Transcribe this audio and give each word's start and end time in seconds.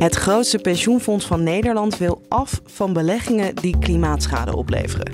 Het 0.00 0.14
grootste 0.14 0.58
pensioenfonds 0.58 1.26
van 1.26 1.42
Nederland 1.42 1.98
wil 1.98 2.22
af 2.28 2.60
van 2.64 2.92
beleggingen 2.92 3.54
die 3.54 3.78
klimaatschade 3.78 4.56
opleveren. 4.56 5.12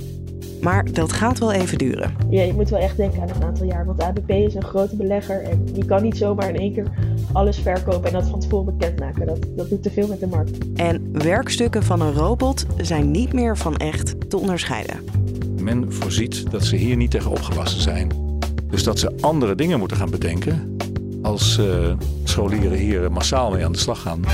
Maar 0.61 0.93
dat 0.93 1.13
gaat 1.13 1.39
wel 1.39 1.53
even 1.53 1.79
duren. 1.79 2.15
Ja, 2.31 2.43
je 2.43 2.53
moet 2.53 2.69
wel 2.69 2.79
echt 2.79 2.97
denken 2.97 3.23
aan 3.23 3.29
een 3.29 3.45
aantal 3.45 3.67
jaar. 3.67 3.87
Want 3.87 4.03
ABP 4.03 4.31
is 4.31 4.55
een 4.55 4.65
grote 4.65 4.97
belegger 4.97 5.43
en 5.43 5.65
die 5.73 5.85
kan 5.85 6.03
niet 6.03 6.17
zomaar 6.17 6.49
in 6.49 6.57
één 6.57 6.73
keer 6.73 6.87
alles 7.33 7.59
verkopen 7.59 8.07
en 8.07 8.13
dat 8.13 8.29
van 8.29 8.41
tevoren 8.41 8.79
bekendmaken. 8.79 9.27
Dat, 9.27 9.47
dat 9.57 9.69
doet 9.69 9.83
te 9.83 9.91
veel 9.91 10.09
met 10.09 10.21
de 10.21 10.27
markt. 10.27 10.59
En 10.75 11.13
werkstukken 11.13 11.83
van 11.83 12.01
een 12.01 12.15
robot 12.15 12.67
zijn 12.81 13.11
niet 13.11 13.33
meer 13.33 13.57
van 13.57 13.77
echt 13.77 14.31
te 14.31 14.37
onderscheiden. 14.37 14.97
Men 15.61 15.93
voorziet 15.93 16.51
dat 16.51 16.65
ze 16.65 16.77
hier 16.77 16.97
niet 16.97 17.11
tegen 17.11 17.31
opgewassen 17.31 17.81
zijn. 17.81 18.09
Dus 18.71 18.85
dat 18.85 18.99
ze 18.99 19.13
andere 19.21 19.55
dingen 19.55 19.79
moeten 19.79 19.97
gaan 19.97 20.11
bedenken 20.11 20.77
als 21.27 21.59
uh, 21.59 21.97
scholieren 22.25 22.79
hier 22.79 23.13
massaal 23.13 23.51
mee 23.51 23.65
aan 23.65 23.73
de 23.73 23.79
slag 23.79 24.01
gaan. 24.01 24.25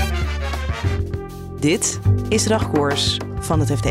Dit 1.59 1.99
is 2.29 2.43
dagkoers 2.43 3.17
van 3.39 3.59
het 3.59 3.71
FD. 3.71 3.85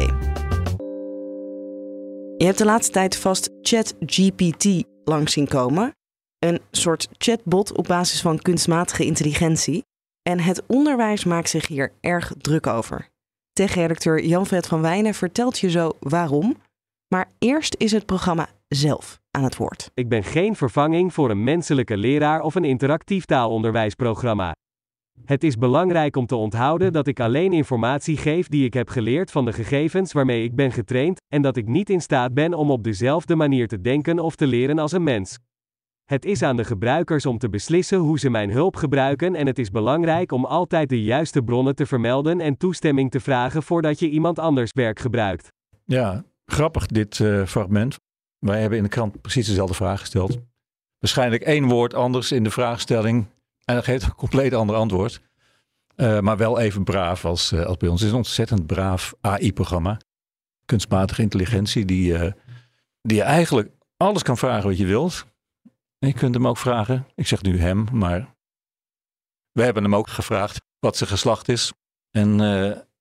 Je 2.36 2.44
hebt 2.44 2.59
de 2.59 2.64
laatste 2.64 2.92
tijd 2.92 3.17
vast 3.17 3.50
ChatGPT 3.62 4.84
langs 5.05 5.33
zien 5.33 5.48
komen. 5.48 5.94
Een 6.39 6.61
soort 6.70 7.09
chatbot 7.19 7.77
op 7.77 7.86
basis 7.86 8.20
van 8.20 8.39
kunstmatige 8.39 9.05
intelligentie. 9.05 9.84
En 10.22 10.41
het 10.41 10.62
onderwijs 10.66 11.25
maakt 11.25 11.48
zich 11.48 11.66
hier 11.66 11.92
erg 12.00 12.33
druk 12.39 12.66
over. 12.66 13.09
Tech-redacteur 13.53 14.25
Jan-Fred 14.25 14.66
van 14.66 14.81
Wijnen 14.81 15.14
vertelt 15.14 15.59
je 15.59 15.70
zo 15.70 15.91
waarom. 16.00 16.56
Maar 17.09 17.28
eerst 17.39 17.75
is 17.78 17.92
het 17.92 18.06
programma 18.06 18.48
zelf 18.69 19.22
aan 19.33 19.44
het 19.44 19.56
woord. 19.56 19.91
Ik 19.94 20.08
ben 20.08 20.25
geen 20.25 20.56
vervanging 20.56 21.12
voor 21.12 21.30
een 21.30 21.44
menselijke 21.44 21.97
leraar 21.97 22.41
of 22.41 22.55
een 22.55 22.64
interactief 22.64 23.25
taalonderwijsprogramma. 23.25 24.55
Het 25.25 25.44
is 25.44 25.56
belangrijk 25.56 26.16
om 26.16 26.27
te 26.27 26.36
onthouden 26.36 26.92
dat 26.92 27.06
ik 27.06 27.20
alleen 27.20 27.53
informatie 27.53 28.16
geef 28.16 28.48
die 28.48 28.64
ik 28.64 28.75
heb 28.75 28.88
geleerd 28.88 29.30
van 29.30 29.44
de 29.44 29.53
gegevens 29.53 30.12
waarmee 30.12 30.44
ik 30.44 30.55
ben 30.55 30.72
getraind, 30.72 31.20
en 31.28 31.42
dat 31.42 31.56
ik 31.56 31.66
niet 31.66 31.91
in 31.91 32.00
staat 32.00 32.34
ben 32.34 32.55
om 32.55 32.70
op 32.70 32.84
dezelfde 32.84 33.36
manier 33.36 33.69
te 33.69 33.80
denken 33.80 34.19
of 34.19 34.36
te 34.36 34.47
leren 34.47 34.78
als 34.78 34.92
een 34.92 35.03
mens. 35.03 35.38
Het 36.05 36.25
is 36.25 36.42
aan 36.42 36.56
de 36.56 36.64
gebruikers 36.64 37.27
om 37.27 37.38
te 37.38 37.48
beslissen 37.48 37.98
hoe 37.98 38.19
ze 38.19 38.30
mijn 38.30 38.50
hulp 38.50 38.77
gebruiken 38.77 39.34
en 39.34 39.47
het 39.47 39.58
is 39.58 39.70
belangrijk 39.70 40.33
om 40.33 40.44
altijd 40.44 40.88
de 40.88 41.03
juiste 41.03 41.42
bronnen 41.42 41.75
te 41.75 41.86
vermelden 41.86 42.41
en 42.41 42.56
toestemming 42.56 43.10
te 43.10 43.20
vragen 43.20 43.62
voordat 43.62 43.98
je 43.98 44.08
iemand 44.08 44.38
anders 44.38 44.70
werk 44.72 44.98
gebruikt. 44.98 45.48
Ja, 45.84 46.25
grappig 46.47 46.86
dit 46.86 47.19
uh, 47.19 47.47
fragment. 47.47 47.97
Wij 48.50 48.60
hebben 48.60 48.78
in 48.78 48.84
de 48.84 48.90
krant 48.90 49.20
precies 49.20 49.46
dezelfde 49.46 49.74
vraag 49.74 50.00
gesteld. 50.00 50.38
Waarschijnlijk 50.98 51.42
één 51.42 51.68
woord 51.68 51.94
anders 51.94 52.32
in 52.32 52.44
de 52.44 52.50
vraagstelling 52.50 53.26
en 53.64 53.74
dat 53.74 53.84
geeft 53.84 54.02
een 54.02 54.14
compleet 54.14 54.54
ander 54.54 54.76
antwoord. 54.76 55.20
Uh, 55.96 56.20
maar 56.20 56.36
wel 56.36 56.58
even 56.58 56.84
braaf 56.84 57.24
als, 57.24 57.52
uh, 57.52 57.64
als 57.64 57.76
bij 57.76 57.88
ons. 57.88 58.00
Het 58.00 58.08
is 58.08 58.14
een 58.14 58.22
ontzettend 58.22 58.66
braaf 58.66 59.14
AI-programma. 59.20 60.00
Kunstmatige 60.64 61.22
intelligentie, 61.22 61.84
die, 61.84 62.12
uh, 62.12 62.32
die 63.02 63.16
je 63.16 63.22
eigenlijk 63.22 63.70
alles 63.97 64.22
kan 64.22 64.38
vragen 64.38 64.69
wat 64.69 64.78
je 64.78 64.86
wilt. 64.86 65.26
En 65.98 66.08
je 66.08 66.14
kunt 66.14 66.34
hem 66.34 66.47
ook 66.48 66.58
vragen. 66.58 67.06
Ik 67.14 67.26
zeg 67.26 67.42
nu 67.42 67.60
hem, 67.60 67.86
maar 67.92 68.34
we 69.52 69.62
hebben 69.62 69.82
hem 69.82 69.94
ook 69.94 70.08
gevraagd 70.08 70.60
wat 70.78 70.97
zijn 70.97 71.10
geslacht 71.10 71.48
is. 71.48 71.72
En 72.10 72.38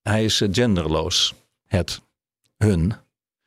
hij 0.01 0.23
is 0.23 0.43
genderloos. 0.51 1.33
Het, 1.67 2.01
hun. 2.57 2.93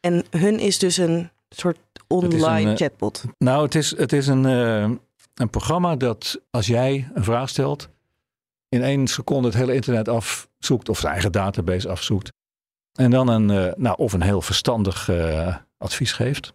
En 0.01 0.25
hun 0.31 0.59
is 0.59 0.79
dus 0.79 0.97
een 0.97 1.31
soort 1.59 1.79
online 2.09 2.71
een, 2.71 2.77
chatbot. 2.77 3.25
Nou, 3.39 3.65
het 3.65 3.75
is, 3.75 3.97
het 3.97 4.13
is 4.13 4.27
een, 4.27 4.45
een 4.45 5.51
programma 5.51 5.97
dat 5.97 6.41
als 6.51 6.67
jij 6.67 7.11
een 7.15 7.25
vraag 7.25 7.49
stelt, 7.49 7.89
in 8.69 8.83
één 8.83 9.07
seconde 9.07 9.49
het 9.49 9.57
hele 9.57 9.75
internet 9.75 10.09
afzoekt 10.09 10.89
of 10.89 10.99
zijn 10.99 11.13
eigen 11.13 11.33
database 11.33 11.89
afzoekt. 11.89 12.33
En 12.93 13.11
dan 13.11 13.29
een, 13.29 13.51
uh, 13.51 13.73
nou, 13.77 13.97
of 13.97 14.13
een 14.13 14.23
heel 14.23 14.43
verstandig 14.43 15.09
uh, 15.09 15.57
advies 15.77 16.13
geeft. 16.13 16.55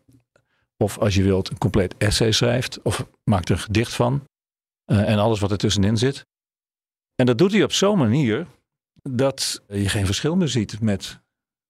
Of 0.78 0.98
als 0.98 1.16
je 1.16 1.24
wilt, 1.24 1.50
een 1.50 1.58
compleet 1.58 1.96
essay 1.98 2.32
schrijft. 2.32 2.82
Of 2.82 3.06
maakt 3.24 3.50
er 3.50 3.56
een 3.56 3.62
gedicht 3.62 3.94
van. 3.94 4.24
Uh, 4.86 5.10
en 5.10 5.18
alles 5.18 5.40
wat 5.40 5.52
er 5.52 5.58
tussenin 5.58 5.98
zit. 5.98 6.26
En 7.16 7.26
dat 7.26 7.38
doet 7.38 7.52
hij 7.52 7.64
op 7.64 7.72
zo'n 7.72 7.98
manier 7.98 8.48
dat 9.02 9.62
je 9.68 9.90
geen 9.90 10.06
verschil 10.06 10.36
meer 10.36 10.48
ziet 10.48 10.82
met, 10.82 11.20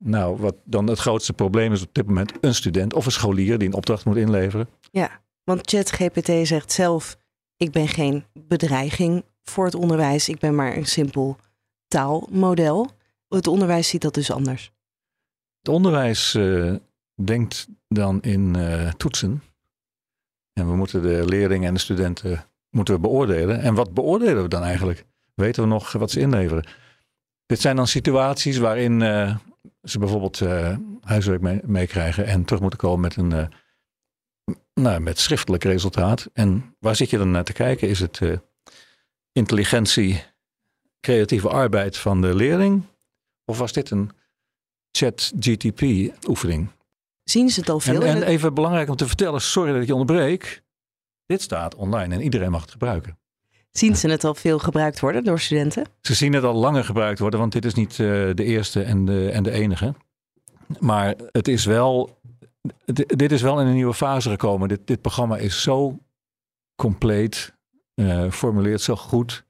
nou, 0.03 0.37
wat 0.37 0.55
dan 0.63 0.87
het 0.87 0.99
grootste 0.99 1.33
probleem 1.33 1.73
is 1.73 1.81
op 1.81 1.93
dit 1.93 2.07
moment, 2.07 2.31
een 2.41 2.55
student 2.55 2.93
of 2.93 3.05
een 3.05 3.11
scholier 3.11 3.57
die 3.57 3.67
een 3.67 3.73
opdracht 3.73 4.05
moet 4.05 4.17
inleveren. 4.17 4.69
Ja. 4.91 5.21
Want 5.43 5.69
ChatGPT 5.69 6.47
zegt 6.47 6.71
zelf: 6.71 7.17
ik 7.57 7.71
ben 7.71 7.87
geen 7.87 8.25
bedreiging 8.33 9.25
voor 9.43 9.65
het 9.65 9.75
onderwijs, 9.75 10.29
ik 10.29 10.39
ben 10.39 10.55
maar 10.55 10.77
een 10.77 10.85
simpel 10.85 11.37
taalmodel. 11.87 12.89
Het 13.27 13.47
onderwijs 13.47 13.87
ziet 13.87 14.01
dat 14.01 14.13
dus 14.13 14.31
anders. 14.31 14.71
Het 15.59 15.69
onderwijs 15.69 16.33
uh, 16.35 16.75
denkt 17.23 17.67
dan 17.87 18.21
in 18.21 18.57
uh, 18.57 18.91
toetsen. 18.91 19.43
En 20.53 20.69
we 20.69 20.75
moeten 20.75 21.01
de 21.01 21.25
leerlingen 21.25 21.67
en 21.67 21.73
de 21.73 21.79
studenten 21.79 22.45
moeten 22.69 22.93
we 22.93 22.99
beoordelen. 22.99 23.59
En 23.59 23.73
wat 23.73 23.93
beoordelen 23.93 24.43
we 24.43 24.49
dan 24.49 24.63
eigenlijk? 24.63 25.05
Weten 25.33 25.63
we 25.63 25.69
nog 25.69 25.91
wat 25.91 26.11
ze 26.11 26.19
inleveren? 26.19 26.67
Dit 27.45 27.61
zijn 27.61 27.75
dan 27.75 27.87
situaties 27.87 28.57
waarin 28.57 29.01
uh, 29.01 29.37
ze 29.89 29.99
bijvoorbeeld 29.99 30.41
huiswerk 31.01 31.67
meekrijgen 31.67 32.23
mee 32.23 32.33
en 32.33 32.45
terug 32.45 32.61
moeten 32.61 32.79
komen 32.79 32.99
met 32.99 33.15
een 33.15 33.49
nou, 34.73 34.99
met 34.99 35.19
schriftelijk 35.19 35.63
resultaat. 35.63 36.29
En 36.33 36.75
waar 36.79 36.95
zit 36.95 37.09
je 37.09 37.17
dan 37.17 37.31
naar 37.31 37.43
te 37.43 37.53
kijken? 37.53 37.89
Is 37.89 37.99
het 37.99 38.19
uh, 38.19 38.37
intelligentie, 39.31 40.23
creatieve 40.99 41.49
arbeid 41.49 41.97
van 41.97 42.21
de 42.21 42.35
leerling? 42.35 42.83
Of 43.45 43.57
was 43.57 43.73
dit 43.73 43.89
een 43.89 44.11
chat-GTP-oefening? 44.91 46.67
Zien 47.23 47.49
ze 47.49 47.59
het 47.59 47.69
al 47.69 47.79
veel? 47.79 48.03
En, 48.03 48.15
en 48.15 48.23
even 48.23 48.53
belangrijk 48.53 48.89
om 48.89 48.95
te 48.95 49.07
vertellen, 49.07 49.41
sorry 49.41 49.71
dat 49.71 49.81
ik 49.81 49.87
je 49.87 49.95
onderbreek. 49.95 50.63
Dit 51.25 51.41
staat 51.41 51.75
online 51.75 52.15
en 52.15 52.21
iedereen 52.21 52.51
mag 52.51 52.61
het 52.61 52.71
gebruiken. 52.71 53.19
Zien 53.71 53.95
ze 53.95 54.09
het 54.09 54.23
al 54.23 54.35
veel 54.35 54.59
gebruikt 54.59 54.99
worden 54.99 55.23
door 55.23 55.39
studenten? 55.39 55.85
Ze 56.01 56.13
zien 56.13 56.33
het 56.33 56.43
al 56.43 56.53
langer 56.53 56.83
gebruikt 56.83 57.19
worden, 57.19 57.39
want 57.39 57.51
dit 57.51 57.65
is 57.65 57.73
niet 57.73 57.91
uh, 57.91 57.97
de 58.33 58.43
eerste 58.43 58.83
en 58.83 59.05
de, 59.05 59.29
en 59.29 59.43
de 59.43 59.51
enige. 59.51 59.93
Maar 60.79 61.15
het 61.31 61.47
is 61.47 61.65
wel 61.65 62.19
dit 62.95 63.31
is 63.31 63.41
wel 63.41 63.59
in 63.59 63.67
een 63.67 63.73
nieuwe 63.73 63.93
fase 63.93 64.29
gekomen. 64.29 64.67
Dit, 64.67 64.87
dit 64.87 65.01
programma 65.01 65.37
is 65.37 65.61
zo 65.61 65.99
compleet, 66.75 67.55
uh, 67.95 68.31
formuleert 68.31 68.81
zo 68.81 68.95
goed. 68.95 69.47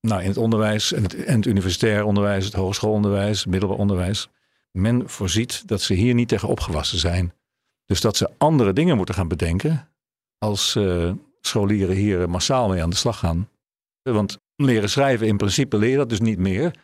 Nou, 0.00 0.22
in 0.22 0.28
het 0.28 0.36
onderwijs 0.36 0.92
en 0.92 1.02
het, 1.02 1.24
en 1.24 1.36
het 1.36 1.46
universitair 1.46 2.04
onderwijs, 2.04 2.44
het 2.44 2.54
hogeschoolonderwijs, 2.54 3.40
het 3.40 3.48
middelbaar 3.48 3.78
onderwijs. 3.78 4.28
Men 4.72 5.08
voorziet 5.08 5.68
dat 5.68 5.82
ze 5.82 5.94
hier 5.94 6.14
niet 6.14 6.28
tegen 6.28 6.48
opgewassen 6.48 6.98
zijn. 6.98 7.32
Dus 7.84 8.00
dat 8.00 8.16
ze 8.16 8.30
andere 8.38 8.72
dingen 8.72 8.96
moeten 8.96 9.14
gaan 9.14 9.28
bedenken 9.28 9.88
als 10.38 10.74
uh, 10.74 11.12
scholieren 11.40 11.96
hier 11.96 12.30
massaal 12.30 12.68
mee 12.68 12.82
aan 12.82 12.90
de 12.90 12.96
slag 12.96 13.18
gaan. 13.18 13.48
Want 14.02 14.38
leren 14.56 14.90
schrijven, 14.90 15.26
in 15.26 15.36
principe 15.36 15.78
leer 15.78 15.90
je 15.90 15.96
dat 15.96 16.08
dus 16.08 16.20
niet 16.20 16.38
meer. 16.38 16.74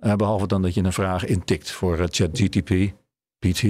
Uh, 0.00 0.14
behalve 0.14 0.46
dan 0.46 0.62
dat 0.62 0.74
je 0.74 0.82
een 0.82 0.92
vraag 0.92 1.24
intikt 1.24 1.70
voor 1.70 1.98
uh, 1.98 2.04
ChatGTP, 2.08 2.92
PT. 3.38 3.62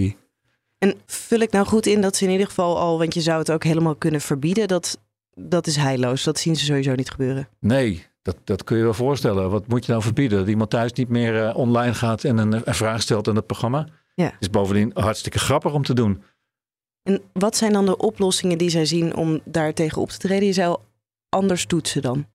En 0.78 0.94
vul 1.06 1.40
ik 1.40 1.50
nou 1.50 1.66
goed 1.66 1.86
in 1.86 2.00
dat 2.00 2.16
ze 2.16 2.24
in 2.24 2.30
ieder 2.30 2.46
geval 2.46 2.78
al, 2.78 2.98
want 2.98 3.14
je 3.14 3.20
zou 3.20 3.38
het 3.38 3.50
ook 3.50 3.64
helemaal 3.64 3.94
kunnen 3.94 4.20
verbieden, 4.20 4.68
dat, 4.68 4.98
dat 5.34 5.66
is 5.66 5.76
heilloos. 5.76 6.24
Dat 6.24 6.38
zien 6.38 6.56
ze 6.56 6.64
sowieso 6.64 6.94
niet 6.94 7.10
gebeuren. 7.10 7.48
Nee, 7.60 8.06
dat, 8.22 8.36
dat 8.44 8.64
kun 8.64 8.76
je 8.76 8.82
wel 8.82 8.94
voorstellen. 8.94 9.50
Wat 9.50 9.66
moet 9.66 9.86
je 9.86 9.90
nou 9.92 10.04
verbieden? 10.04 10.38
Dat 10.38 10.48
iemand 10.48 10.70
thuis 10.70 10.92
niet 10.92 11.08
meer 11.08 11.34
uh, 11.34 11.56
online 11.56 11.94
gaat 11.94 12.24
en 12.24 12.38
een, 12.38 12.52
een, 12.52 12.74
vraag 12.74 13.02
stelt 13.02 13.28
aan 13.28 13.36
het 13.36 13.46
programma? 13.46 13.86
Ja. 14.14 14.24
Het 14.24 14.40
is 14.40 14.50
bovendien 14.50 14.90
hartstikke 14.94 15.38
grappig 15.38 15.72
om 15.72 15.82
te 15.82 15.94
doen. 15.94 16.22
En 17.08 17.22
wat 17.32 17.56
zijn 17.56 17.72
dan 17.72 17.86
de 17.86 17.96
oplossingen 17.96 18.58
die 18.58 18.70
zij 18.70 18.84
zien 18.84 19.16
om 19.16 19.40
daar 19.44 19.74
tegen 19.74 20.02
op 20.02 20.08
te 20.08 20.18
treden? 20.18 20.46
Je 20.46 20.52
zou 20.52 20.78
anders 21.28 21.66
toetsen 21.66 22.02
dan? 22.02 22.26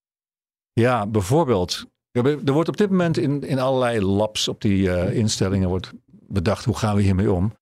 Ja, 0.74 1.08
bijvoorbeeld. 1.08 1.86
Er 2.12 2.54
wordt 2.54 2.70
op 2.70 2.78
dit 2.78 2.90
moment 2.90 3.18
in, 3.18 3.44
in 3.44 3.60
allerlei 3.60 4.02
labs 4.02 4.48
op 4.48 4.62
die 4.62 4.88
uh, 4.88 5.16
instellingen 5.16 5.70
wordt 5.70 5.92
bedacht 6.10 6.66
hoe 6.66 6.78
gaan 6.78 6.96
we 6.96 7.02
hiermee 7.02 7.32
om. 7.32 7.54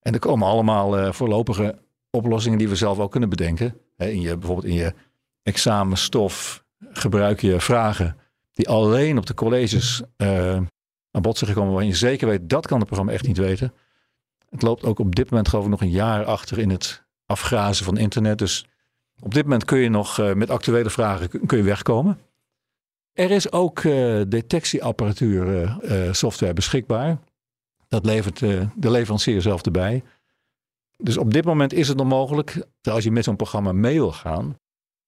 En 0.00 0.12
er 0.12 0.18
komen 0.18 0.48
allemaal 0.48 0.98
uh, 0.98 1.12
voorlopige 1.12 1.78
oplossingen 2.10 2.58
die 2.58 2.68
we 2.68 2.76
zelf 2.76 2.98
ook 2.98 3.10
kunnen 3.10 3.28
bedenken. 3.28 3.80
in 3.96 4.20
je, 4.20 4.36
bijvoorbeeld 4.36 4.66
in 4.66 4.74
je 4.74 4.94
examenstof 5.42 6.64
gebruik 6.78 7.40
je 7.40 7.60
vragen 7.60 8.16
die 8.52 8.68
alleen 8.68 9.18
op 9.18 9.26
de 9.26 9.34
colleges 9.34 10.02
uh, 10.16 10.56
aan 11.10 11.22
bod 11.22 11.38
zijn 11.38 11.50
gekomen, 11.50 11.74
waar 11.74 11.84
je 11.84 11.94
zeker 11.94 12.28
weet 12.28 12.48
dat 12.48 12.66
kan 12.66 12.78
het 12.78 12.86
programma 12.86 13.12
echt 13.12 13.26
niet 13.26 13.38
weten. 13.38 13.72
Het 14.54 14.62
loopt 14.62 14.84
ook 14.84 14.98
op 14.98 15.14
dit 15.14 15.30
moment 15.30 15.48
geloof 15.48 15.64
ik 15.64 15.70
nog 15.70 15.80
een 15.80 15.90
jaar 15.90 16.24
achter 16.24 16.58
in 16.58 16.70
het 16.70 17.04
afgrazen 17.26 17.84
van 17.84 17.96
internet. 17.96 18.38
Dus 18.38 18.66
op 19.20 19.34
dit 19.34 19.42
moment 19.42 19.64
kun 19.64 19.78
je 19.78 19.88
nog 19.88 20.18
uh, 20.18 20.32
met 20.32 20.50
actuele 20.50 20.90
vragen 20.90 21.46
kun 21.46 21.58
je 21.58 21.64
wegkomen. 21.64 22.18
Er 23.12 23.30
is 23.30 23.52
ook 23.52 23.82
uh, 23.82 24.22
detectieapparatuur 24.28 25.78
software 26.10 26.52
beschikbaar. 26.52 27.18
Dat 27.88 28.06
levert 28.06 28.38
de 28.38 28.90
leverancier 28.90 29.42
zelf 29.42 29.62
erbij. 29.62 30.02
Dus 30.96 31.16
op 31.16 31.32
dit 31.32 31.44
moment 31.44 31.72
is 31.72 31.88
het 31.88 31.96
nog 31.96 32.06
mogelijk, 32.06 32.66
als 32.82 33.04
je 33.04 33.10
met 33.10 33.24
zo'n 33.24 33.36
programma 33.36 33.72
mee 33.72 33.94
wil 33.94 34.12
gaan, 34.12 34.58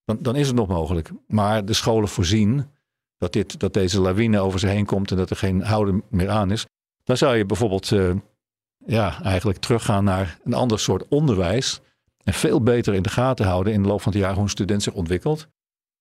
dan, 0.04 0.19
dan 0.20 0.37
is 0.37 0.46
het 0.46 0.56
nog 0.56 0.69
mogelijk. 0.69 1.10
Maar 1.26 1.64
de 1.64 1.72
scholen 1.72 2.08
voorzien 2.08 2.70
dat, 3.16 3.32
dit, 3.32 3.60
dat 3.60 3.72
deze 3.72 4.00
lawine 4.00 4.38
over 4.38 4.58
ze 4.58 4.66
heen 4.66 4.87
komt 4.87 5.10
en 5.10 5.16
dat 5.16 5.31
er 5.31 5.37
geen 5.37 5.62
houden 5.62 6.02
meer 6.08 6.31
aan 6.31 6.50
is. 6.50 6.66
Dan 7.04 7.16
zou 7.16 7.37
je 7.37 7.46
bijvoorbeeld 7.46 7.93
ja, 8.87 9.23
eigenlijk 9.23 9.59
teruggaan 9.59 10.05
naar 10.05 10.38
een 10.44 10.55
ander 10.55 10.79
soort 10.79 11.09
onderwijs. 11.09 11.81
En 12.25 12.33
veel 12.33 12.62
beter 12.62 12.94
in 12.94 13.03
de 13.03 13.09
gaten 13.09 13.47
houden 13.47 13.73
in 13.73 13.83
de 13.83 13.88
loop 13.88 14.03
van 14.03 14.12
het 14.12 14.21
jaar 14.21 14.35
hoe 14.35 14.43
een 14.43 14.49
student 14.49 14.83
zich 14.83 14.93
ontwikkelt. 14.93 15.47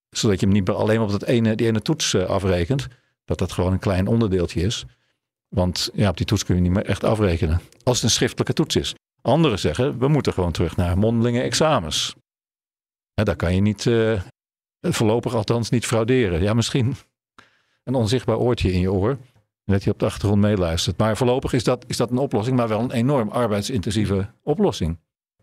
Zodat 0.10 0.40
je 0.40 0.46
hem 0.46 0.56
niet 0.56 0.70
alleen 0.70 1.00
op 1.00 1.12
dat 1.12 1.24
ene, 1.24 1.56
die 1.56 1.68
ene 1.68 1.82
toets 1.82 2.14
uh, 2.14 2.24
afrekent. 2.26 2.88
Dat 3.26 3.38
dat 3.38 3.52
gewoon 3.52 3.72
een 3.72 3.80
klein 3.80 4.08
onderdeeltje 4.08 4.62
is. 4.62 4.86
Want 5.48 5.90
ja, 5.94 6.10
op 6.10 6.18
die 6.18 6.26
toets 6.26 6.44
kun 6.44 6.56
je 6.56 6.62
niet 6.62 6.72
meer 6.72 6.86
echt 6.86 7.04
afrekenen. 7.04 7.62
Als 7.84 7.96
het 7.96 8.06
een 8.06 8.16
schriftelijke 8.16 8.54
toets 8.54 8.76
is. 8.76 8.96
Anderen 9.22 9.60
zeggen, 9.60 10.00
we 10.00 10.08
moeten 10.08 10.34
gewoon 10.34 10.52
terug 10.52 10.76
naar 10.76 10.98
mondelinge 10.98 11.42
examens. 11.42 12.16
Ja, 13.14 13.24
daar 13.24 13.36
kan 13.36 13.56
je 13.56 13.62
niet, 13.62 13.86
uh, 13.86 14.22
voorlopig 14.82 15.36
althans, 15.36 15.70
niet 15.70 15.86
frauderen. 15.86 16.42
Ja, 16.42 16.54
misschien 16.54 16.96
een 17.84 17.96
onzichtbaar 17.96 18.38
oortje 18.38 18.72
in 18.72 18.80
je 18.80 18.92
oor. 18.92 19.18
Dat 19.66 19.84
je 19.84 19.92
op 19.92 20.00
de 20.00 20.06
achtergrond 20.06 20.42
meeluistert. 20.42 20.98
Maar 20.98 21.18
voorlopig 21.18 21.54
is 21.54 21.64
dat, 21.64 21.86
is 21.88 21.98
dat 21.98 22.12
een 22.12 22.18
oplossing, 22.18 22.58
maar 22.58 22.68
wel 22.68 22.80
een 22.80 22.92
enorm 22.92 23.30
arbeidsintensieve 23.30 24.30
oplossing. 24.44 24.98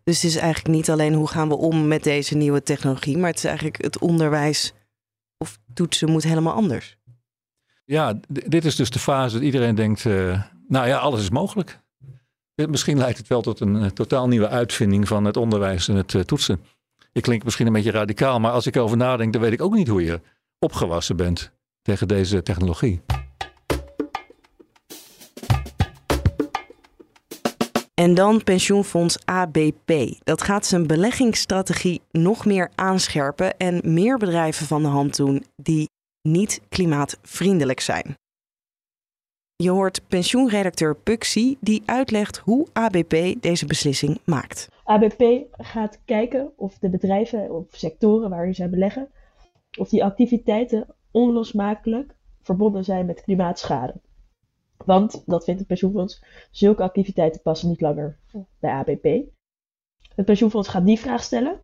Dus 0.05 0.23
het 0.23 0.31
is 0.31 0.37
eigenlijk 0.37 0.75
niet 0.75 0.91
alleen 0.91 1.15
hoe 1.15 1.29
gaan 1.29 1.49
we 1.49 1.57
om 1.57 1.89
met 1.89 2.03
deze 2.03 2.37
nieuwe 2.37 2.63
technologie, 2.63 3.19
maar 3.19 3.29
het 3.29 3.39
is 3.39 3.45
eigenlijk 3.45 3.83
het 3.83 3.99
onderwijs 3.99 4.73
of 5.39 5.59
toetsen 5.75 6.11
moet 6.11 6.23
helemaal 6.23 6.55
anders. 6.55 6.97
Ja, 7.85 8.21
dit 8.29 8.65
is 8.65 8.77
dus 8.77 8.91
de 8.91 8.99
fase 8.99 9.35
dat 9.35 9.45
iedereen 9.45 9.75
denkt, 9.75 10.05
uh, 10.05 10.43
nou 10.69 10.87
ja, 10.87 10.99
alles 10.99 11.21
is 11.21 11.31
mogelijk. 11.31 11.81
Misschien 12.55 12.99
leidt 12.99 13.19
het 13.19 13.29
wel 13.29 13.43
tot 13.43 13.61
een 13.61 13.75
uh, 13.75 13.87
totaal 13.87 14.29
nieuwe 14.29 14.49
uitvinding 14.49 15.09
van 15.09 15.25
het 15.25 15.37
onderwijs 15.37 15.89
en 15.89 15.97
het 15.97 16.13
uh, 16.13 16.23
toetsen. 16.23 16.61
Ik 17.13 17.23
klink 17.23 17.45
misschien 17.45 17.67
een 17.67 17.73
beetje 17.73 17.91
radicaal, 17.91 18.41
maar 18.41 18.53
als 18.53 18.67
ik 18.67 18.77
erover 18.77 18.97
nadenk, 18.97 19.33
dan 19.33 19.43
weet 19.43 19.53
ik 19.53 19.63
ook 19.63 19.75
niet 19.75 19.89
hoe 19.89 20.05
je 20.05 20.21
opgewassen 20.59 21.17
bent 21.17 21.53
tegen 21.83 22.09
deze 22.09 22.43
technologie. 22.43 23.01
En 28.03 28.15
dan 28.15 28.45
pensioenfonds 28.45 29.19
ABP. 29.25 29.93
Dat 30.25 30.43
gaat 30.43 30.67
zijn 30.67 30.87
beleggingsstrategie 30.87 32.01
nog 32.11 32.45
meer 32.45 32.71
aanscherpen 32.75 33.57
en 33.57 33.81
meer 33.85 34.19
bedrijven 34.19 34.67
van 34.67 34.83
de 34.83 34.89
hand 34.89 35.17
doen 35.17 35.45
die 35.57 35.89
niet 36.29 36.61
klimaatvriendelijk 36.69 37.81
zijn. 37.81 38.15
Je 39.57 39.71
hoort 39.71 40.09
pensioenredacteur 40.09 40.97
Puxi 40.97 41.57
die 41.61 41.83
uitlegt 41.85 42.39
hoe 42.39 42.67
ABP 42.73 43.17
deze 43.41 43.67
beslissing 43.67 44.21
maakt. 44.25 44.69
ABP 44.85 45.23
gaat 45.53 46.01
kijken 46.05 46.53
of 46.57 46.79
de 46.79 46.89
bedrijven 46.89 47.51
of 47.51 47.65
sectoren 47.71 48.31
waarin 48.31 48.55
zij 48.55 48.71
beleggen, 48.71 49.09
of 49.79 49.89
die 49.89 50.05
activiteiten 50.05 50.87
onlosmakelijk 51.11 52.15
verbonden 52.43 52.85
zijn 52.85 53.07
met 53.07 53.23
klimaatschade. 53.23 53.95
Want, 54.85 55.23
dat 55.27 55.45
vindt 55.45 55.59
het 55.59 55.69
pensioenfonds, 55.69 56.25
zulke 56.51 56.83
activiteiten 56.83 57.43
passen 57.43 57.69
niet 57.69 57.81
langer 57.81 58.19
bij 58.61 58.71
ABP. 58.71 59.05
Het 60.15 60.25
pensioenfonds 60.25 60.69
gaat 60.69 60.87
die 60.87 60.99
vraag 60.99 61.23
stellen. 61.23 61.61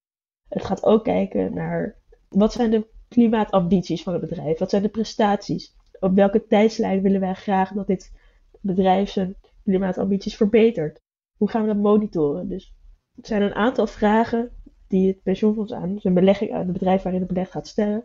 Het 0.49 0.65
gaat 0.65 0.85
ook 0.85 1.05
kijken 1.05 1.55
naar 1.55 1.97
wat 2.29 2.53
zijn 2.53 2.71
de 2.71 2.87
klimaatambities 3.09 4.03
van 4.03 4.13
het 4.13 4.23
bedrijf? 4.23 4.59
Wat 4.59 4.71
zijn 4.71 4.83
de 4.83 4.89
prestaties? 4.89 5.77
Op 6.01 6.15
welke 6.15 6.47
tijdslijn 6.47 7.03
willen 7.03 7.21
wij 7.21 7.35
graag 7.35 7.73
dat 7.73 7.87
dit 7.87 8.13
bedrijf 8.61 9.11
zijn 9.11 9.37
klimaatambities 9.65 10.37
verbetert? 10.37 11.01
Hoe 11.37 11.49
gaan 11.49 11.63
we 11.63 11.69
dat 11.69 11.77
monitoren? 11.77 12.49
Dus 12.49 12.75
het 13.17 13.27
zijn 13.27 13.43
een 13.43 13.55
aantal 13.55 13.87
vragen 13.87 14.51
die 14.89 15.09
het 15.09 15.23
pensioenfonds 15.23 15.73
aan 15.73 16.01
zijn 16.01 16.15
belegging 16.15 16.53
aan 16.53 16.65
het 16.65 16.73
bedrijf 16.73 17.03
waarin 17.03 17.21
het 17.21 17.33
belegd 17.33 17.51
gaat 17.51 17.67
stellen 17.67 18.05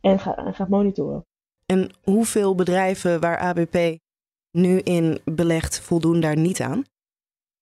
en 0.00 0.18
gaat, 0.18 0.56
gaat 0.56 0.68
monitoren. 0.68 1.24
En 1.66 1.90
hoeveel 2.02 2.54
bedrijven 2.54 3.20
waar 3.20 3.38
ABP 3.38 4.00
nu 4.52 4.78
in 4.78 5.18
belegt 5.24 5.80
voldoen 5.80 6.20
daar 6.20 6.36
niet 6.36 6.60
aan? 6.60 6.84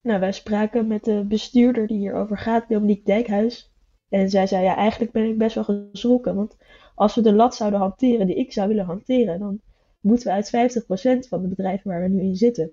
Nou, 0.03 0.21
wij 0.21 0.33
spraken 0.33 0.87
met 0.87 1.05
de 1.05 1.25
bestuurder 1.29 1.87
die 1.87 1.99
hierover 1.99 2.39
gaat, 2.39 2.69
Dominique 2.69 3.05
Dijkhuis. 3.05 3.73
En 4.09 4.31
zij 4.31 4.47
zei, 4.47 4.65
ja, 4.65 4.77
eigenlijk 4.77 5.13
ben 5.13 5.29
ik 5.29 5.39
best 5.39 5.55
wel 5.55 5.65
geschrokken. 5.65 6.35
Want 6.35 6.57
als 6.95 7.15
we 7.15 7.21
de 7.21 7.33
lat 7.33 7.55
zouden 7.55 7.81
hanteren 7.81 8.27
die 8.27 8.37
ik 8.37 8.53
zou 8.53 8.69
willen 8.69 8.85
hanteren, 8.85 9.39
dan 9.39 9.61
moeten 10.01 10.27
we 10.27 10.33
uit 10.33 10.83
50% 11.25 11.29
van 11.29 11.43
de 11.43 11.49
bedrijven 11.49 11.91
waar 11.91 12.03
we 12.03 12.09
nu 12.09 12.21
in 12.21 12.37
zitten. 12.37 12.73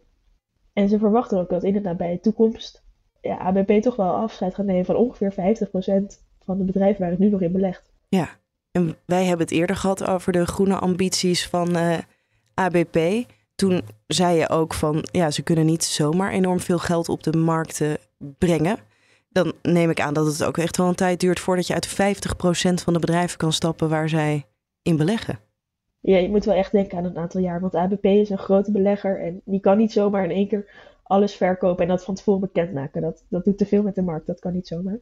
En 0.73 0.89
ze 0.89 0.99
verwachten 0.99 1.39
ook 1.39 1.49
dat 1.49 1.63
in 1.63 1.73
de 1.73 1.79
nabije 1.79 2.19
toekomst 2.19 2.85
ja, 3.21 3.37
ABP 3.37 3.81
toch 3.81 3.95
wel 3.95 4.15
afscheid 4.15 4.55
gaat 4.55 4.65
nemen 4.65 4.85
van 4.85 4.95
ongeveer 4.95 5.31
50% 5.31 5.35
van 6.39 6.57
de 6.57 6.63
bedrijven 6.63 7.01
waar 7.01 7.09
het 7.09 7.19
nu 7.19 7.29
nog 7.29 7.41
in 7.41 7.51
belegt. 7.51 7.93
Ja, 8.09 8.29
en 8.71 8.95
wij 9.05 9.25
hebben 9.25 9.45
het 9.45 9.55
eerder 9.55 9.75
gehad 9.75 10.07
over 10.07 10.31
de 10.31 10.45
groene 10.45 10.75
ambities 10.75 11.47
van 11.47 11.75
uh, 11.75 11.93
eh, 11.93 12.03
ABP. 12.53 12.97
Toen 13.57 13.81
zei 14.07 14.37
je 14.37 14.49
ook 14.49 14.73
van 14.73 15.07
ja, 15.11 15.31
ze 15.31 15.41
kunnen 15.41 15.65
niet 15.65 15.83
zomaar 15.83 16.31
enorm 16.31 16.59
veel 16.59 16.77
geld 16.77 17.09
op 17.09 17.23
de 17.23 17.37
markten 17.37 17.97
brengen. 18.37 18.77
Dan 19.29 19.53
neem 19.61 19.89
ik 19.89 20.01
aan 20.01 20.13
dat 20.13 20.25
het 20.25 20.43
ook 20.43 20.57
echt 20.57 20.77
wel 20.77 20.87
een 20.87 20.95
tijd 20.95 21.19
duurt 21.19 21.39
voordat 21.39 21.67
je 21.67 21.73
uit 21.73 21.87
50% 21.87 22.83
van 22.83 22.93
de 22.93 22.99
bedrijven 22.99 23.37
kan 23.37 23.53
stappen 23.53 23.89
waar 23.89 24.09
zij 24.09 24.45
in 24.81 24.97
beleggen. 24.97 25.39
Ja, 25.99 26.17
je 26.17 26.29
moet 26.29 26.45
wel 26.45 26.55
echt 26.55 26.71
denken 26.71 26.97
aan 26.97 27.05
een 27.05 27.17
aantal 27.17 27.41
jaar. 27.41 27.59
Want 27.59 27.75
ABP 27.75 28.05
is 28.05 28.29
een 28.29 28.37
grote 28.37 28.71
belegger 28.71 29.21
en 29.21 29.41
die 29.45 29.59
kan 29.59 29.77
niet 29.77 29.91
zomaar 29.91 30.23
in 30.23 30.31
één 30.31 30.47
keer 30.47 30.69
alles 31.03 31.33
verkopen 31.35 31.83
en 31.83 31.89
dat 31.89 32.03
van 32.03 32.15
tevoren 32.15 32.41
bekendmaken. 32.41 33.01
Dat, 33.01 33.23
dat 33.29 33.43
doet 33.43 33.57
te 33.57 33.65
veel 33.65 33.83
met 33.83 33.95
de 33.95 34.01
markt, 34.01 34.27
dat 34.27 34.39
kan 34.39 34.53
niet 34.53 34.67
zomaar. 34.67 34.99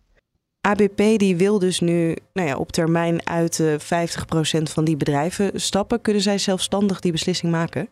ABP 0.61 0.97
die 0.97 1.35
wil 1.37 1.59
dus 1.59 1.79
nu 1.79 2.15
nou 2.33 2.47
ja, 2.47 2.57
op 2.57 2.71
termijn 2.71 3.27
uit 3.27 3.57
de 3.57 3.77
50% 3.79 4.61
van 4.61 4.85
die 4.85 4.97
bedrijven 4.97 5.61
stappen. 5.61 6.01
Kunnen 6.01 6.21
zij 6.21 6.37
zelfstandig 6.37 6.99
die 6.99 7.11
beslissing 7.11 7.51
maken? 7.51 7.89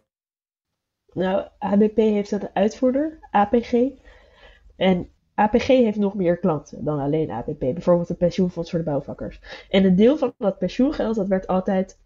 Nou, 1.13 1.47
ABP 1.59 1.95
heeft 1.95 2.31
een 2.31 2.49
uitvoerder, 2.53 3.19
APG. 3.31 3.73
En 4.75 5.09
APG 5.35 5.67
heeft 5.67 5.97
nog 5.97 6.13
meer 6.13 6.37
klanten 6.37 6.83
dan 6.83 6.99
alleen 6.99 7.31
ABP. 7.31 7.59
Bijvoorbeeld 7.59 8.09
een 8.09 8.17
pensioenfonds 8.17 8.69
voor 8.69 8.79
de 8.79 8.85
bouwvakkers. 8.85 9.65
En 9.69 9.85
een 9.85 9.95
deel 9.95 10.17
van 10.17 10.33
dat 10.37 10.57
pensioengeld 10.57 11.15
dat 11.15 11.27
werd 11.27 11.47
altijd 11.47 11.99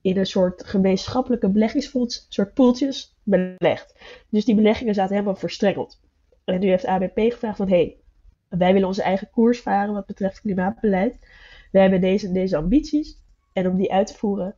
in 0.00 0.16
een 0.16 0.26
soort 0.26 0.64
gemeenschappelijke 0.64 1.50
beleggingsfonds, 1.50 2.26
soort 2.28 2.54
poeltjes, 2.54 3.16
belegd. 3.22 4.00
Dus 4.30 4.44
die 4.44 4.54
beleggingen 4.54 4.94
zaten 4.94 5.14
helemaal 5.14 5.36
verstrengeld. 5.36 6.00
En 6.44 6.60
nu 6.60 6.68
heeft 6.68 6.86
ABP 6.86 7.18
gevraagd 7.18 7.56
van, 7.56 7.68
hé, 7.68 7.76
hey, 7.76 8.00
wij 8.48 8.72
willen 8.72 8.88
onze 8.88 9.02
eigen 9.02 9.30
koers 9.30 9.60
varen 9.60 9.94
wat 9.94 10.06
betreft 10.06 10.40
klimaatbeleid. 10.40 11.18
We 11.72 11.78
hebben 11.78 12.00
deze 12.00 12.26
en 12.26 12.32
deze 12.32 12.56
ambities. 12.56 13.24
En 13.52 13.68
om 13.68 13.76
die 13.76 13.92
uit 13.92 14.06
te 14.06 14.14
voeren, 14.14 14.54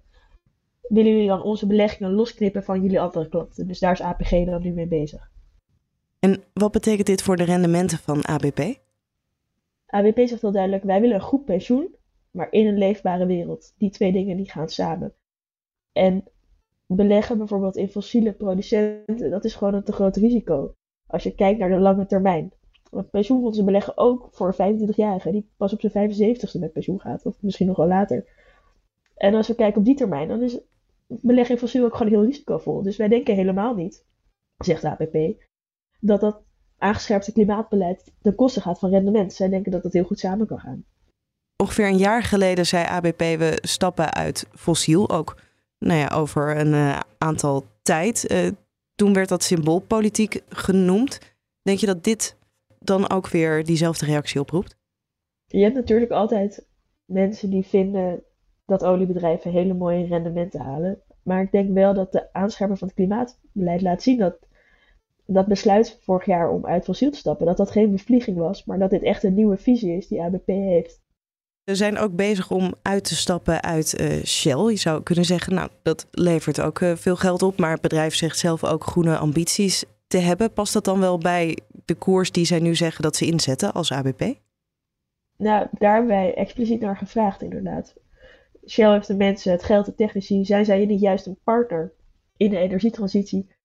willen 0.89 1.13
jullie 1.13 1.29
dan 1.29 1.43
onze 1.43 1.67
beleggingen 1.67 2.13
losknippen 2.13 2.65
van 2.65 2.83
jullie 2.83 3.01
andere 3.01 3.29
klanten. 3.29 3.67
Dus 3.67 3.79
daar 3.79 3.93
is 3.93 4.01
APG 4.01 4.31
dan 4.31 4.63
nu 4.63 4.73
mee 4.73 4.89
bezig. 4.89 5.31
En 6.19 6.43
wat 6.53 6.73
betekent 6.73 7.07
dit 7.07 7.23
voor 7.23 7.37
de 7.37 7.45
rendementen 7.45 7.99
van 7.99 8.25
ABP? 8.25 8.59
ABP 9.87 10.19
zegt 10.29 10.43
heel 10.43 10.53
duidelijk, 10.53 10.85
wij 10.85 11.01
willen 11.01 11.17
een 11.17 11.23
goed 11.23 11.45
pensioen, 11.45 11.95
maar 12.31 12.53
in 12.53 12.67
een 12.67 12.79
leefbare 12.79 13.27
wereld. 13.27 13.75
Die 13.79 13.91
twee 13.91 14.13
dingen 14.13 14.37
die 14.37 14.51
gaan 14.51 14.69
samen. 14.69 15.15
En 15.93 16.25
beleggen 16.87 17.39
bijvoorbeeld 17.39 17.77
in 17.77 17.89
fossiele 17.89 18.33
producenten, 18.33 19.31
dat 19.31 19.45
is 19.45 19.55
gewoon 19.55 19.75
een 19.75 19.85
te 19.85 19.93
groot 19.93 20.17
risico. 20.17 20.75
Als 21.07 21.23
je 21.23 21.35
kijkt 21.35 21.59
naar 21.59 21.69
de 21.69 21.79
lange 21.79 22.07
termijn. 22.07 22.53
Want 22.91 23.11
pensioenfondsen 23.11 23.65
beleggen 23.65 23.97
ook 23.97 24.29
voor 24.31 24.55
25-jarigen 24.55 25.33
die 25.33 25.51
pas 25.57 25.73
op 25.73 25.81
zijn 25.81 26.11
75ste 26.11 26.61
met 26.61 26.73
pensioen 26.73 27.01
gaat, 27.01 27.27
of 27.27 27.43
misschien 27.43 27.67
nog 27.67 27.77
wel 27.77 27.87
later. 27.87 28.27
En 29.15 29.35
als 29.35 29.49
we 29.49 29.55
kijken 29.55 29.79
op 29.79 29.85
die 29.85 29.95
termijn, 29.95 30.29
dan 30.29 30.43
is 30.43 30.59
beleggen 31.09 31.55
in 31.55 31.61
fossiel 31.61 31.85
ook 31.85 31.97
gewoon 31.97 32.13
heel 32.13 32.25
risicovol. 32.25 32.83
Dus 32.83 32.97
wij 32.97 33.09
denken 33.09 33.35
helemaal 33.35 33.75
niet, 33.75 34.05
zegt 34.57 34.83
de 34.83 34.91
APP, 34.91 35.43
dat 36.01 36.21
dat 36.21 36.43
aangescherpte 36.79 37.33
klimaatbeleid 37.33 38.13
ten 38.21 38.35
koste 38.35 38.61
gaat 38.61 38.79
van 38.79 38.91
rendement. 38.91 39.33
Zij 39.33 39.49
denken 39.49 39.73
dat 39.73 39.83
dat 39.83 39.93
heel 39.93 40.05
goed 40.05 40.19
samen 40.19 40.47
kan 40.47 40.59
gaan. 40.59 40.85
Ongeveer 41.57 41.87
een 41.87 41.97
jaar 41.97 42.23
geleden 42.23 42.67
zei 42.67 42.85
ABP 42.85 43.19
we 43.19 43.59
stappen 43.61 44.13
uit 44.13 44.47
fossiel, 44.51 45.11
ook 45.11 45.37
nou 45.79 45.99
ja, 45.99 46.09
over 46.09 46.57
een 46.57 46.73
uh, 46.73 47.01
aantal 47.19 47.65
tijd. 47.83 48.31
Uh, 48.33 48.51
toen 48.95 49.13
werd 49.13 49.29
dat 49.29 49.43
symboolpolitiek 49.43 50.41
genoemd. 50.49 51.19
Denk 51.63 51.79
je 51.79 51.87
dat 51.87 52.05
dit 52.05 52.37
dan 52.79 53.11
ook 53.11 53.29
weer 53.29 53.65
diezelfde 53.65 54.07
reactie 54.07 54.41
oproept? 54.41 54.77
Je 55.47 55.63
hebt 55.63 55.75
natuurlijk 55.75 56.11
altijd 56.11 56.67
mensen 57.05 57.51
die 57.51 57.67
vinden 57.67 58.23
dat 58.69 58.85
oliebedrijven 58.85 59.51
hele 59.51 59.75
mooie 59.75 60.07
rendementen 60.07 60.61
halen. 60.61 60.99
Maar 61.23 61.43
ik 61.43 61.53
denk 61.53 61.75
wel 61.75 61.95
dat 61.95 62.13
de 62.13 62.33
aanscherping 62.33 62.79
van 62.79 62.89
het 62.89 62.97
klimaatbeleid 62.97 63.83
laat 63.83 64.03
zien 64.03 64.19
dat 64.19 64.39
dat 65.27 65.47
besluit 65.47 65.99
vorig 66.01 66.27
jaar 66.27 66.51
om 66.51 66.67
uit 66.67 66.85
fossiel 66.85 67.11
te 67.11 67.19
stappen, 67.19 67.47
dat 67.47 67.57
dat 67.57 67.71
geen 67.71 67.91
bevlieging 67.91 68.37
was, 68.37 68.65
maar 68.65 68.79
dat 68.79 68.91
dit 68.91 69.03
echt 69.03 69.23
een 69.23 69.35
nieuwe 69.35 69.57
visie 69.57 69.97
is 69.97 70.09
die 70.09 70.23
ABP 70.23 70.47
heeft. 70.47 71.01
Ze 71.65 71.75
zijn 71.75 71.99
ook 71.99 72.17
bezig 72.17 72.51
om 72.51 72.75
uit 72.83 73.05
te 73.05 73.17
stappen 73.17 73.63
uit 73.63 74.01
uh, 74.01 74.25
Shell. 74.25 74.71
Je 74.71 74.77
zou 74.77 75.03
kunnen 75.03 75.25
zeggen, 75.25 75.55
nou, 75.55 75.71
dat 75.83 76.07
levert 76.11 76.61
ook 76.61 76.81
uh, 76.81 76.97
veel 76.97 77.17
geld 77.17 77.43
op, 77.43 77.59
maar 77.59 77.71
het 77.71 77.81
bedrijf 77.81 78.15
zegt 78.15 78.39
zelf 78.39 78.65
ook 78.65 78.85
groene 78.85 79.17
ambities 79.17 79.85
te 80.07 80.19
hebben. 80.19 80.53
Past 80.53 80.73
dat 80.73 80.85
dan 80.85 81.01
wel 81.01 81.19
bij 81.19 81.59
de 81.85 81.95
koers 81.95 82.33
die 82.33 82.45
zij 82.45 82.59
nu 82.59 82.75
zeggen 82.75 83.03
dat 83.03 83.17
ze 83.17 83.27
inzetten 83.27 83.73
als 83.73 83.93
ABP? 83.93 84.21
Nou, 85.37 85.67
daar 85.73 85.93
hebben 85.93 86.11
wij 86.11 86.35
expliciet 86.35 86.81
naar 86.81 86.97
gevraagd, 86.97 87.43
inderdaad. 87.43 87.95
Shell 88.69 88.93
heeft 88.93 89.07
de 89.07 89.17
mensen, 89.17 89.53
het 89.53 89.63
geld, 89.63 89.87
de 89.87 89.95
technici. 89.95 90.45
Zijn 90.45 90.65
zij 90.65 90.87
niet 90.87 91.01
juist 91.01 91.27
een 91.27 91.39
partner 91.45 91.95
in 92.37 92.51
de 92.51 92.59
energietransitie? 92.59 93.57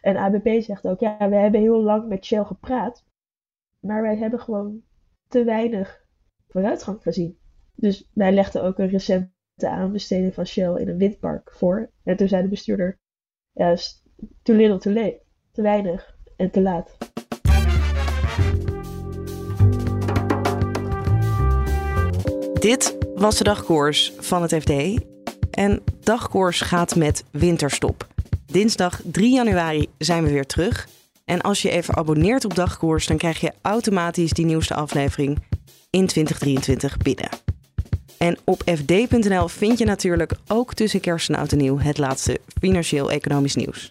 En 0.00 0.16
ABP 0.16 0.62
zegt 0.62 0.86
ook, 0.86 1.00
ja, 1.00 1.28
we 1.28 1.36
hebben 1.36 1.60
heel 1.60 1.82
lang 1.82 2.08
met 2.08 2.24
Shell 2.24 2.44
gepraat, 2.44 3.04
maar 3.80 4.02
wij 4.02 4.16
hebben 4.16 4.40
gewoon 4.40 4.82
te 5.28 5.44
weinig 5.44 6.04
vooruitgang 6.48 7.02
gezien. 7.02 7.38
Dus 7.74 8.10
wij 8.12 8.32
legden 8.32 8.62
ook 8.62 8.78
een 8.78 8.88
recente 8.88 9.30
aanbesteding 9.58 10.34
van 10.34 10.46
Shell 10.46 10.74
in 10.74 10.88
een 10.88 10.98
windpark 10.98 11.52
voor. 11.52 11.90
En 12.04 12.16
toen 12.16 12.28
zei 12.28 12.42
de 12.42 12.48
bestuurder, 12.48 12.98
ja, 13.52 13.76
too 14.42 14.56
little 14.56 14.78
too 14.78 14.92
late. 14.92 15.20
Te 15.52 15.62
weinig 15.62 16.18
en 16.36 16.50
te 16.50 16.60
laat. 16.60 16.96
Dit 22.60 23.07
was 23.18 23.36
de 23.36 23.44
dagkoers 23.44 24.12
van 24.18 24.42
het 24.42 24.54
FD. 24.54 24.72
En 25.50 25.82
dagkoers 26.00 26.60
gaat 26.60 26.96
met 26.96 27.24
winterstop. 27.30 28.06
Dinsdag 28.46 29.00
3 29.04 29.34
januari 29.34 29.86
zijn 29.98 30.24
we 30.24 30.30
weer 30.30 30.46
terug. 30.46 30.88
En 31.24 31.40
als 31.40 31.62
je 31.62 31.70
even 31.70 31.96
abonneert 31.96 32.44
op 32.44 32.54
dagkoers, 32.54 33.06
dan 33.06 33.16
krijg 33.16 33.40
je 33.40 33.52
automatisch 33.62 34.32
die 34.32 34.44
nieuwste 34.44 34.74
aflevering 34.74 35.38
in 35.90 36.06
2023 36.06 36.96
binnen. 36.96 37.28
En 38.18 38.38
op 38.44 38.62
fd.nl 38.64 39.48
vind 39.48 39.78
je 39.78 39.84
natuurlijk 39.84 40.32
ook 40.46 40.74
tussen 40.74 41.00
kerst 41.00 41.28
en 41.28 41.34
oud 41.34 41.52
en 41.52 41.58
nieuw 41.58 41.78
het 41.78 41.98
laatste 41.98 42.40
financieel-economisch 42.60 43.54
nieuws. 43.54 43.88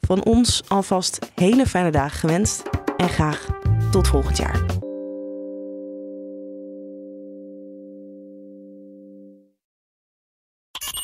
Van 0.00 0.24
ons 0.24 0.62
alvast 0.68 1.18
hele 1.34 1.66
fijne 1.66 1.90
dagen 1.90 2.18
gewenst 2.18 2.62
en 2.96 3.08
graag 3.08 3.46
tot 3.90 4.08
volgend 4.08 4.36
jaar. 4.36 4.83